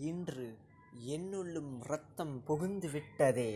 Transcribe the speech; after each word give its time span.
இன்று 0.00 0.46
என்னுள்ளும் 1.06 1.80
இரத்தம் 1.84 2.42
புகுந்து 2.44 2.88
விட்டதே 2.90 3.50